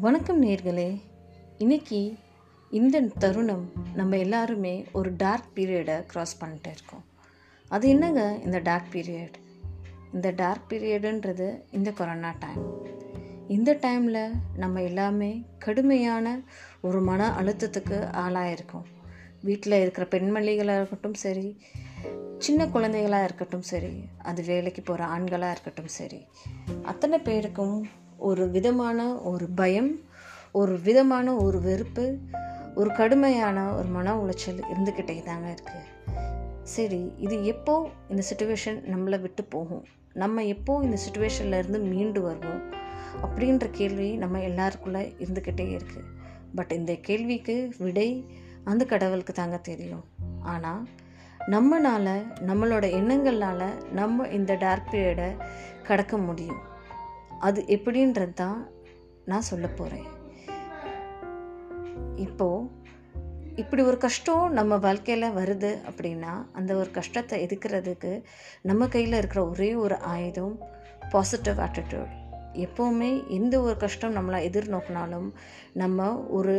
வணக்கம் 0.00 0.42
நேர்களே. 0.42 1.00
இன்னைக்கு 1.58 2.16
இந்த 2.70 3.00
தருணம் 3.00 3.72
நம்ம 3.94 4.16
எல்லாருமே 4.16 4.84
ஒரு 4.92 5.16
டார்க் 5.16 5.44
பீரியடை 5.54 6.04
க்ராஸ் 6.14 6.38
பண்ணிட்டு 6.38 6.70
இருக்கோம். 6.70 7.04
அது 7.68 7.88
என்னங்க 7.88 8.40
இந்த 8.44 8.58
டார்க் 8.58 8.94
பீரியட் 8.94 9.32
இந்த 10.12 10.30
டார்க் 10.30 10.62
பீரியடுன்றது 10.68 11.60
இந்த 11.70 11.92
கொரோனா 11.92 12.34
டைம் 12.38 12.86
இந்த 13.48 13.74
டைமில் 13.74 14.32
நம்ம 14.56 14.82
எல்லாமே 14.82 15.44
கடுமையான 15.58 16.40
ஒரு 16.80 17.00
மன 17.00 17.28
அழுத்தத்துக்கு 17.28 18.10
ஆளாயிருக்கோம். 18.12 18.84
வீட்டில் 19.42 19.80
இருக்கிற 19.80 20.06
பெண்மணிகளாக 20.06 20.76
இருக்கட்டும் 20.76 21.14
சரி 21.14 21.60
சின்ன 22.38 22.66
குழந்தைகளாக 22.66 23.24
இருக்கட்டும் 23.24 23.62
சரி 23.62 24.04
அது 24.18 24.42
வேலைக்கு 24.42 24.82
போகிற 24.82 25.06
ஆண்களாக 25.06 25.50
இருக்கட்டும் 25.50 25.88
சரி 25.88 26.26
அத்தனை 26.82 27.18
பேருக்கும் 27.18 27.86
ஒரு 28.28 28.44
விதமான 28.50 29.06
ஒரு 29.32 29.46
பயம் 29.60 29.90
ஒரு 30.52 30.74
விதமான 30.78 31.34
ஒரு 31.34 31.60
வெறுப்பு 31.60 32.04
ஒரு 32.74 32.90
கடுமையான 32.92 33.74
ஒரு 33.74 33.88
மன 33.88 34.14
உளைச்சல் 34.16 34.60
இருந்துக்கிட்டே 34.72 35.16
தாங்க 35.22 35.48
இருக்குது 35.54 35.88
சரி 36.62 37.00
இது 37.18 37.36
எப்போ 37.44 37.74
இந்த 38.08 38.22
சுச்சுவேஷன் 38.30 38.78
நம்மளை 38.92 39.20
விட்டு 39.20 39.44
போகும்? 39.44 39.84
நம்ம 40.12 40.44
எப்போ 40.44 40.72
இந்த 40.82 40.96
சுச்சுவேஷன்லேருந்து 41.04 41.78
மீண்டு 41.88 42.20
வருவோம்? 42.22 42.62
அப்படின்ற 43.24 43.66
கேள்வி 43.72 44.16
நம்ம 44.16 44.38
எல்லாருக்குள்ளே 44.38 45.02
இருந்துக்கிட்டே 45.18 45.66
இருக்குது 45.76 46.08
பட் 46.54 46.72
இந்த 46.72 46.94
கேள்விக்கு 46.94 47.56
விடை 47.78 48.08
அந்த 48.64 48.84
கடவுளுக்கு 48.84 49.32
தாங்க 49.32 49.56
தெரியும். 49.56 50.04
ஆனால் 50.42 50.82
நம்மளால் 51.46 52.14
நம்மளோட 52.46 52.86
எண்ணங்களால் 53.00 53.68
நம்ம 53.92 54.26
இந்த 54.28 54.54
டார்க் 54.54 54.90
பீரியடை 54.92 55.30
கடக்க 55.82 56.16
முடியும். 56.18 56.60
அது 57.40 57.60
எப்படின்றது 57.68 58.34
தான் 58.34 58.60
நான் 59.24 59.48
சொல்ல 59.50 59.66
போகிறேன் 59.70 60.08
இப்போது 62.16 62.68
இப்படி 63.54 63.82
ஒரு 63.82 63.98
கஷ்டம் 63.98 64.52
நம்ம 64.52 64.76
வாழ்க்கையில் 64.76 65.34
வருது 65.34 65.70
அப்படின்னா 65.88 66.32
அந்த 66.52 66.70
ஒரு 66.74 66.90
கஷ்டத்தை 66.90 67.36
எதுக்கிறதுக்கு 67.46 68.12
நம்ம 68.62 68.86
கையில் 68.86 69.18
இருக்கிற 69.18 69.42
ஒரே 69.46 69.70
ஒரு 69.74 69.96
ஆயுதம் 70.06 70.54
பாசிட்டிவ் 71.10 71.58
ஆட்டிடியூட் 71.58 72.12
எப்போவுமே 72.56 73.10
எந்த 73.28 73.54
ஒரு 73.60 73.76
கஷ்டம் 73.76 74.16
நம்மளை 74.16 74.38
எதிர்நோக்கினாலும் 74.48 75.28
நம்ம 75.72 76.08
ஒரு 76.30 76.56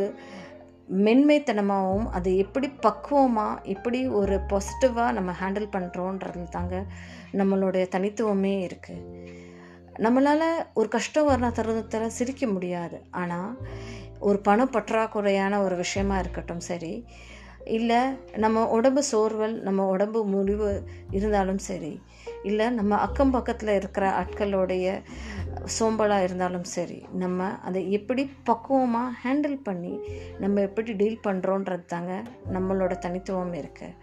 மென்மைத்தனமாகவும் 0.98 2.08
அதை 2.10 2.30
எப்படி 2.36 2.68
பக்குவமாக 2.80 3.60
எப்படி 3.66 4.00
ஒரு 4.12 4.36
பாசிட்டிவாக 4.48 5.12
நம்ம 5.12 5.30
ஹேண்டில் 5.40 5.72
பண்ணுறோன்றது 5.72 6.42
தாங்க 6.48 6.76
நம்மளுடைய 7.32 7.84
தனித்துவமே 7.88 8.54
இருக்குது 8.64 9.40
நம்மளால் 9.98 10.64
ஒரு 10.74 10.88
கஷ்டம் 10.88 11.24
வர 11.24 11.50
தருணத்தில் 11.50 12.08
சிரிக்க 12.08 12.46
முடியாது. 12.46 13.00
ஆனால் 13.10 13.56
ஒரு 14.18 14.38
பண 14.38 14.64
பற்றாக்குறையான 14.64 15.62
ஒரு 15.64 15.76
விஷயமா 15.76 16.18
இருக்கட்டும் 16.18 16.60
சரி. 16.60 17.04
இல்லை 17.64 17.98
நம்ம 18.36 18.68
உடம்பு 18.68 19.02
சோர்வல் 19.12 19.62
நம்ம 19.62 19.86
உடம்பு 19.86 20.24
முடிவு 20.24 20.82
இருந்தாலும் 21.10 21.58
சரி. 21.58 22.00
இல்லை 22.42 22.70
நம்ம 22.70 22.96
அக்கம் 22.96 23.30
பக்கத்தில் 23.30 23.68
இருக்கிற 23.68 24.10
ஆட்களுடைய 24.10 25.02
சோம்பலாக 25.80 26.22
இருந்தாலும் 26.22 26.64
சரி 26.64 27.06
நம்ம 27.12 27.44
அதை 27.44 27.90
எப்படி 27.92 28.30
பக்குவமாக 28.44 29.12
ஹேண்டில் 29.24 29.58
பண்ணி 29.62 29.98
நம்ம 30.38 30.60
எப்படி 30.60 30.92
டீல் 30.92 31.20
பண்ணுறோன்றது 31.24 31.84
தாங்க 31.84 32.22
நம்மளோட 32.52 32.98
தனித்துவம் 32.98 33.52
இருக்குது 33.52 33.94